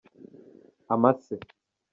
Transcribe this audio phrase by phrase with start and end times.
[0.93, 1.35] amase.